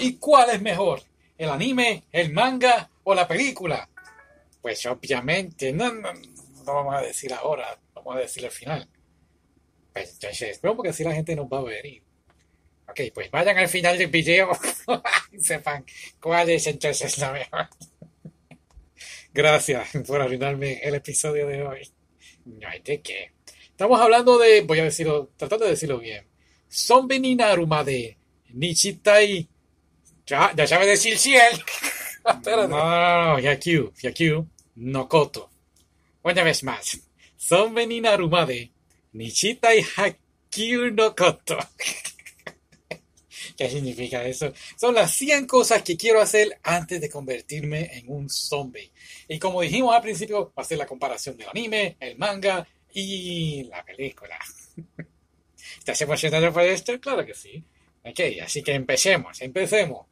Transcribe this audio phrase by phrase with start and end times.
[0.00, 1.02] ¿Y cuál es mejor?
[1.38, 3.88] ¿El anime, el manga o la película?
[4.60, 8.88] Pues obviamente, no, no, no vamos a decir ahora, vamos a decir al final.
[9.92, 11.84] Pues entonces, pero porque así la gente nos va a ver.
[11.86, 12.02] y-
[12.88, 14.50] Ok, pues vayan al final del video
[15.32, 15.84] y sepan
[16.20, 17.68] cuál es entonces la mejor.
[19.32, 21.88] Gracias por arruinarme el episodio de hoy.
[22.46, 23.32] No hay de qué.
[23.70, 26.26] Estamos hablando de, voy a decirlo, tratando de decirlo bien.
[26.70, 28.18] Zombie Naruma de
[28.50, 29.48] Nichitai.
[30.30, 31.60] Ya, ya sabe decir ciel.
[32.44, 35.50] No, no, no, Yakyu, Yakyu, Nokoto.
[36.22, 37.00] Una vez más.
[37.36, 38.70] Zombie ni Naruma de
[39.14, 41.58] Nichitai Hakyu Nokoto.
[43.56, 44.52] ¿Qué significa eso?
[44.76, 48.92] Son las 100 cosas que quiero hacer antes de convertirme en un zombie.
[49.26, 53.64] Y como dijimos al principio, va a ser la comparación del anime, el manga y
[53.64, 54.38] la película.
[55.78, 57.00] ¿Estás emocionado por esto?
[57.00, 57.64] Claro que sí.
[58.04, 60.06] Ok, así que empecemos, empecemos.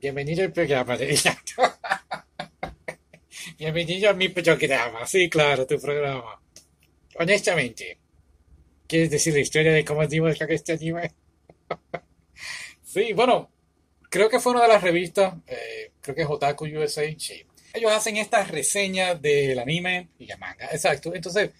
[0.00, 1.18] Bienvenido al programa de
[3.58, 5.04] Bienvenido a mi programa.
[5.08, 6.40] Sí, claro, tu programa.
[7.16, 7.98] Honestamente,
[8.86, 11.12] ¿quieres decir la historia de cómo dimos con este anime?
[12.84, 13.50] Sí, bueno,
[14.08, 17.44] creo que fue una de las revistas, eh, creo que es Otaku USA, sí.
[17.74, 21.14] Ellos hacen estas reseñas del anime y el manga, exacto.
[21.14, 21.50] Entonces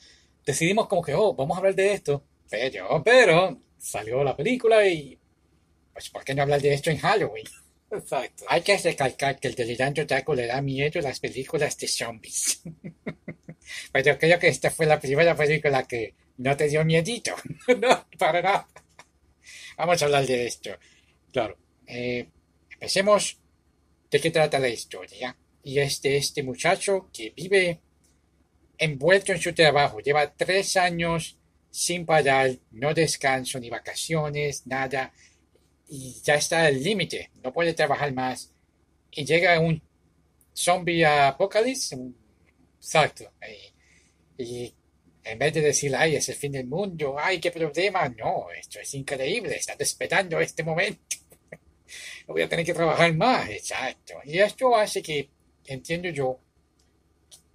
[0.47, 5.19] decidimos como que, oh, vamos a hablar de esto, pero, pero, salió la película y,
[5.93, 7.45] pues, ¿por qué no hablar de esto en Halloween?
[7.91, 8.45] Exacto.
[8.49, 12.63] Hay que recalcar que el delirante otaku le da miedo a las películas de zombies.
[13.93, 17.35] Pero creo que esta fue la primera película que no te dio miedito.
[17.81, 18.69] no, para nada.
[19.77, 20.71] Vamos a hablar de esto.
[21.33, 21.57] Claro.
[21.87, 22.29] eh,
[22.73, 23.39] empecemos.
[24.11, 25.37] ¿De qué trata la historia?
[25.63, 27.81] Y es de este muchacho que vive
[28.79, 30.01] envuelto en su trabajo.
[30.01, 31.39] Lleva tres años
[31.71, 35.13] sin parar, no descanso ni vacaciones, nada.
[35.89, 37.31] Y ya está al límite.
[37.43, 38.53] No puede trabajar más.
[39.11, 39.83] Y llega un
[40.55, 41.93] zombie apocalipsis.
[41.93, 42.17] un-.
[44.39, 44.75] Y, y
[45.29, 48.81] en vez de decir, ay, es el fin del mundo, ay, qué problema, no, esto
[48.81, 51.17] es increíble, están esperando este momento.
[52.27, 54.15] Voy a tener que trabajar más, exacto.
[54.25, 55.29] Y esto hace que,
[55.67, 56.41] entiendo yo,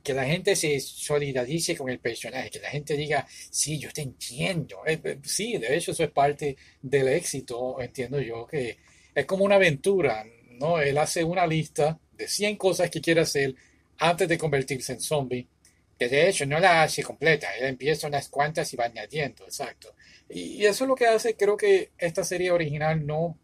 [0.03, 4.02] que la gente se solidarice con el personaje, que la gente diga, sí, yo te
[4.02, 4.81] entiendo.
[4.86, 8.78] Eh, eh, sí, de hecho, eso es parte del éxito, entiendo yo, que
[9.16, 10.25] es como una aventura,
[10.59, 10.80] ¿no?
[10.80, 13.56] Él hace una lista de 100 cosas que quiere hacer
[13.97, 15.47] antes de convertirse en zombie
[15.97, 19.96] que de hecho no la hace completa, él empieza unas cuantas y va añadiendo, exacto.
[20.30, 23.38] Y, eso es lo que hace, creo que esta serie original no,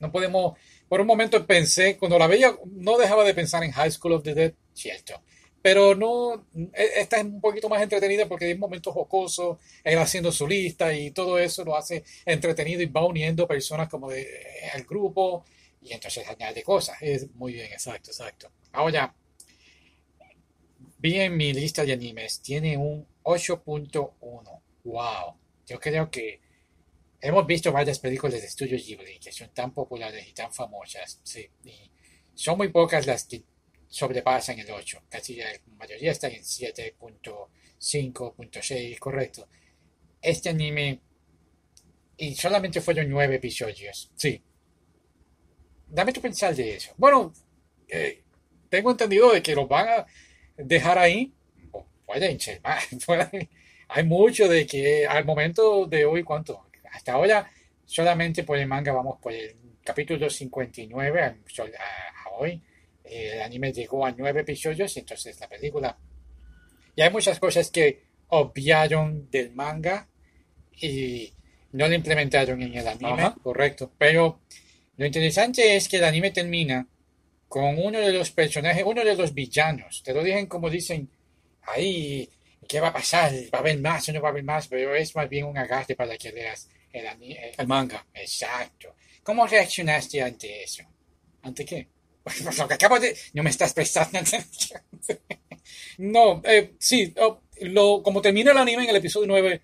[0.00, 0.58] no podemos,
[0.88, 4.22] por un momento pensé, cuando la veía, no dejaba de pensar en High School of
[4.22, 5.22] the Dead, cierto,
[5.62, 10.32] pero no, e- esta es un poquito más entretenida porque hay momentos jocosos, él haciendo
[10.32, 14.26] su lista y todo eso lo hace entretenido y va uniendo personas como de,
[14.74, 15.44] al grupo
[15.82, 18.50] y entonces añade cosas, es muy bien, exacto, exacto.
[18.72, 19.14] Ahora,
[21.02, 24.62] Vi en mi lista de animes, tiene un 8.1.
[24.84, 25.34] Wow.
[25.66, 26.40] Yo creo que
[27.20, 31.20] hemos visto varias películas de estudio Ghibli que son tan populares y tan famosas.
[31.24, 31.48] Sí.
[31.64, 31.90] Y
[32.34, 33.42] son muy pocas las que
[33.92, 35.02] sobrepasan el 8.
[35.08, 35.46] Casi la
[35.78, 39.48] mayoría están en 7.5.6, correcto.
[40.22, 41.00] Este anime,
[42.16, 44.10] y solamente fueron 9 episodios.
[44.16, 44.42] Sí.
[45.88, 46.92] Dame tu pensar de eso.
[46.96, 47.32] Bueno,
[47.88, 48.22] eh,
[48.68, 50.06] tengo entendido de que los van a
[50.56, 51.32] dejar ahí,
[52.06, 52.86] pueden ser más,
[53.88, 56.66] hay mucho de que al momento de hoy, ¿cuánto?
[56.92, 57.50] Hasta ahora,
[57.84, 62.62] solamente por el manga vamos por el capítulo 59 a, a- a hoy.
[63.04, 65.98] El anime llegó a nueve episodios, entonces la película.
[66.94, 70.08] Y hay muchas cosas que obviaron del manga
[70.80, 71.32] y
[71.72, 73.36] no lo implementaron en el anime, Ajá.
[73.42, 73.92] correcto.
[73.98, 74.40] Pero
[74.96, 76.86] lo interesante es que el anime termina
[77.48, 80.02] con uno de los personajes, uno de los villanos.
[80.02, 81.10] Te lo dicen como dicen
[81.62, 82.28] ahí,
[82.68, 83.32] ¿qué va a pasar?
[83.54, 84.68] ¿Va a haber más o no va a haber más?
[84.68, 87.06] Pero es más bien un agarre para que leas el-
[87.58, 88.06] El manga.
[88.14, 88.94] Exacto.
[89.22, 90.82] ¿Cómo reaccionaste ante eso?
[91.42, 91.88] ¿Ante qué?
[92.22, 93.16] Pues lo que acabo de...
[93.34, 94.80] No me estás prestando atención.
[95.98, 99.60] No, eh, sí, oh, lo, como termina el anime en el episodio 9,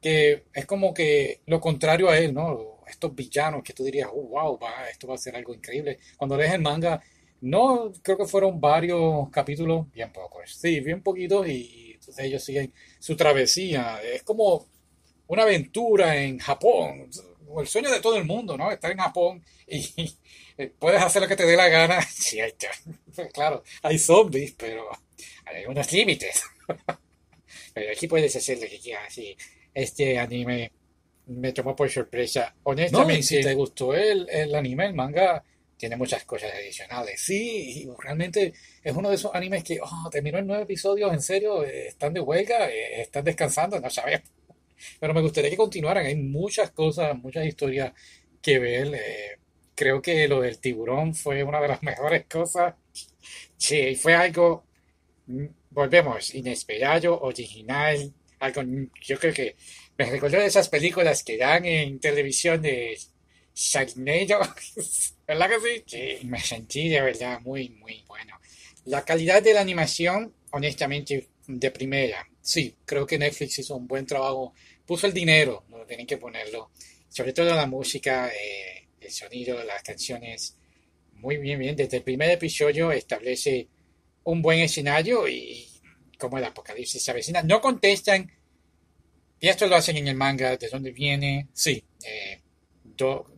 [0.00, 2.80] que es como que lo contrario a él, ¿no?
[2.86, 5.98] Estos villanos que tú dirías, oh, wow, va, esto va a ser algo increíble.
[6.16, 7.02] Cuando lees el manga,
[7.42, 12.72] no, creo que fueron varios capítulos, bien pocos, sí, bien poquitos, y, entonces ellos siguen
[12.98, 14.00] su travesía.
[14.02, 14.66] Es como
[15.28, 17.08] una aventura en Japón,
[17.58, 18.70] el sueño de todo el mundo, ¿no?
[18.70, 20.10] Estar en Japón y,
[20.68, 22.66] puedes hacer lo que te dé la gana, cierto.
[23.32, 24.88] Claro, hay zombies, pero
[25.46, 26.42] hay unos límites.
[27.72, 29.16] Pero aquí puedes hacer lo que quieras.
[29.18, 29.36] Y
[29.72, 30.72] este anime
[31.26, 32.52] me tomó por sorpresa.
[32.56, 35.44] No, Honestamente, si te gustó el, el anime, el manga,
[35.76, 37.20] tiene muchas cosas adicionales.
[37.20, 38.52] Sí, realmente
[38.82, 42.12] es uno de esos animes que oh, terminó en nueve episodios, en serio, eh, están
[42.12, 44.28] de huelga, eh, están descansando, no sabemos.
[44.98, 47.92] Pero me gustaría que continuaran, hay muchas cosas, muchas historias
[48.42, 48.94] que ver.
[48.94, 49.39] Eh,
[49.80, 52.74] creo que lo del tiburón fue una de las mejores cosas.
[53.56, 54.64] Sí, fue algo,
[55.26, 58.62] mm, volvemos, inesperado, original, algo,
[59.02, 59.56] yo creo que
[59.96, 62.98] me recordó de esas películas que dan en televisión de
[63.54, 64.40] Sharknado,
[65.26, 65.84] ¿verdad que sí?
[65.86, 68.38] Sí, me sentí de verdad muy, muy bueno.
[68.84, 72.26] La calidad de la animación, honestamente, de primera.
[72.42, 74.52] Sí, creo que Netflix hizo un buen trabajo.
[74.86, 76.70] Puso el dinero, no tienen que ponerlo.
[77.08, 80.56] Sobre todo la música, eh, el sonido, las canciones.
[81.14, 81.76] Muy bien, bien.
[81.76, 83.68] Desde el primer episodio establece
[84.24, 85.66] un buen escenario y
[86.18, 87.42] como el apocalipsis se avecina.
[87.42, 88.30] No contestan,
[89.40, 92.40] y esto lo hacen en el manga, de dónde viene, sí, eh,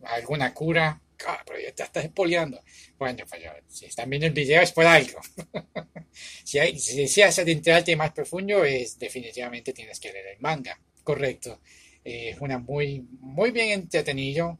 [0.03, 2.61] alguna cura, ah, pero ya te estás espoleando.
[2.97, 5.19] Bueno, pues si están viendo el video es por algo.
[6.43, 10.77] si, hay, si deseas adentrarte más profundo, es definitivamente tienes que leer el manga.
[11.03, 11.61] Correcto.
[12.03, 14.59] Eh, es una muy, muy bien entretenido.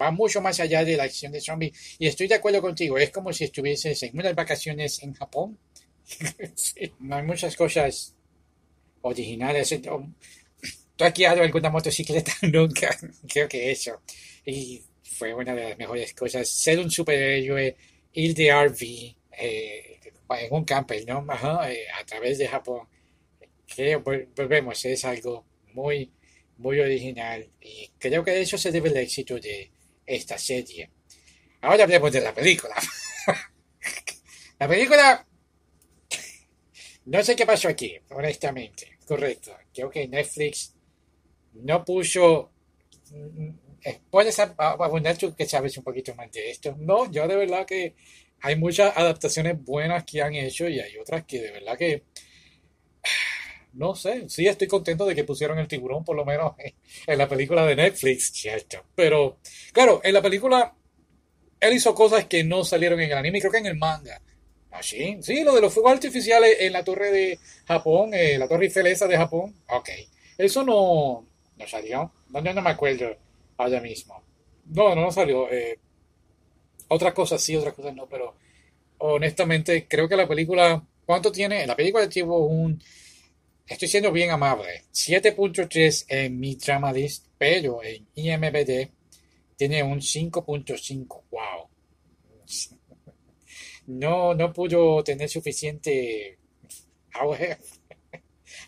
[0.00, 1.72] Va mucho más allá de la acción de zombie.
[1.98, 2.98] Y estoy de acuerdo contigo.
[2.98, 5.58] Es como si estuvieses en unas vacaciones en Japón.
[7.00, 8.14] no hay muchas cosas
[9.02, 9.80] originales.
[10.96, 12.32] ¿Tú has guiado alguna motocicleta?
[12.42, 12.96] Nunca.
[13.28, 14.00] Creo que eso.
[14.44, 16.48] Y fue una de las mejores cosas.
[16.48, 17.76] Ser un superhéroe,
[18.12, 18.82] ir de RV
[19.38, 20.00] eh,
[20.30, 21.26] en un camper, ¿no?
[21.66, 22.86] Eh, a través de Japón.
[23.66, 26.10] Que volvemos, es algo muy,
[26.58, 27.48] muy original.
[27.60, 29.70] Y creo que de eso se debe el éxito de
[30.06, 30.90] esta serie.
[31.60, 32.74] Ahora hablemos de la película.
[34.58, 35.26] la película.
[37.06, 38.98] No sé qué pasó aquí, honestamente.
[39.06, 39.56] Correcto.
[39.72, 40.74] Creo que Netflix
[41.52, 42.54] no puso
[44.10, 46.74] puedes abundar tú que sabes un poquito más de esto.
[46.78, 47.94] No, yo de verdad que
[48.40, 52.04] hay muchas adaptaciones buenas que han hecho y hay otras que de verdad que
[53.74, 56.52] no sé, sí estoy contento de que pusieron el tiburón por lo menos
[57.06, 58.32] en la película de Netflix.
[58.94, 59.38] Pero
[59.72, 60.74] claro, en la película
[61.60, 64.20] él hizo cosas que no salieron en el anime, creo que en el manga.
[64.70, 65.16] ¿Ah, sí?
[65.44, 69.16] Lo de los fuegos artificiales en la torre de Japón, eh, la torre Eiffel de
[69.16, 69.54] Japón.
[69.68, 69.88] Ok.
[70.36, 71.24] Eso no,
[71.56, 72.12] no salió.
[72.30, 73.16] No, no me acuerdo
[73.56, 74.20] ahora mismo.
[74.66, 75.48] No, no salió.
[75.50, 75.78] Eh,
[76.88, 78.34] otras cosas sí, otras cosas no, pero
[78.98, 81.66] honestamente creo que la película, ¿cuánto tiene?
[81.66, 82.82] La película tuvo un,
[83.66, 88.90] estoy siendo bien amable, 7.3 en mi drama list, pero en IMBD
[89.56, 91.22] tiene un 5.5.
[91.30, 91.68] Wow.
[93.86, 96.38] No, no pudo tener suficiente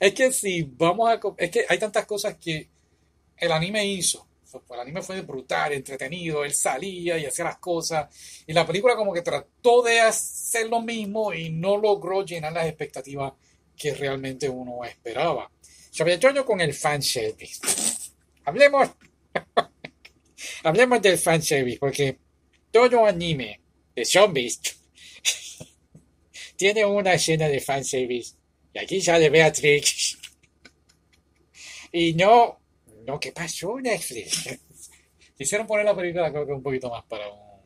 [0.01, 1.21] Es que si vamos a...
[1.39, 2.69] Es que hay tantas cosas que
[3.39, 4.27] el anime hizo
[4.71, 8.09] el anime fue brutal, entretenido, él salía y hacía las cosas.
[8.47, 12.67] Y la película como que trató de hacer lo mismo y no logró llenar las
[12.67, 13.33] expectativas
[13.77, 15.51] que realmente uno esperaba.
[15.91, 17.61] Sobre todo con el fanservice.
[18.45, 18.91] Hablemos,
[20.65, 22.19] hablemos del fanservice, porque
[22.71, 23.61] todo anime
[23.95, 24.61] de zombies
[26.57, 28.35] tiene una escena de fanservice.
[28.73, 30.19] Y aquí sale Beatrix.
[31.93, 32.61] Y no
[33.07, 34.59] no, ¿qué pasó Netflix?
[35.39, 37.61] Quisieron poner la película creo que un poquito más para un,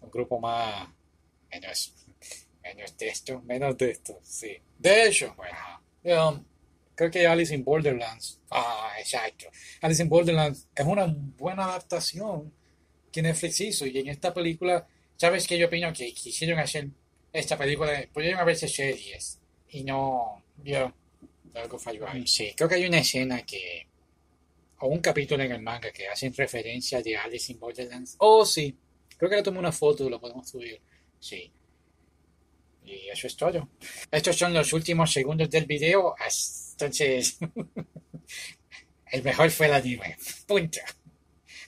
[0.00, 0.88] un grupo más
[1.50, 1.94] menos,
[2.62, 4.56] menos de esto, menos de esto, sí.
[4.78, 6.44] De hecho, bueno, um,
[6.94, 9.46] creo que Alice in Borderlands, ah, exacto.
[9.80, 12.52] Alice in Borderlands es una buena adaptación
[13.10, 14.86] que Netflix hizo y en esta película,
[15.16, 15.92] ¿sabes qué yo opino?
[15.92, 16.88] Que quisieron hacer
[17.32, 19.38] esta película, pudieron haberse series
[19.68, 20.92] y no, yo,
[21.54, 22.26] algo falló ahí.
[22.26, 23.86] Sí, creo que hay una escena que
[24.80, 28.16] o un capítulo en el manga que hacen referencia de Alice in Borderlands.
[28.18, 28.74] Oh, sí.
[29.16, 30.80] Creo que le tomé una foto y lo podemos subir.
[31.18, 31.50] Sí.
[32.84, 33.68] Y eso es todo.
[34.10, 36.14] Estos son los últimos segundos del video.
[36.72, 37.38] Entonces,
[39.12, 40.16] el mejor fue el anime.
[40.46, 40.80] Punto.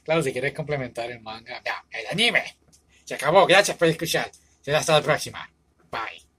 [0.02, 1.62] Claro, si quieres complementar el manga.
[1.90, 2.58] El anime.
[3.04, 3.46] Se acabó.
[3.46, 4.30] Gracias por escuchar.
[4.66, 5.50] Hasta la próxima.
[5.90, 6.31] Bye.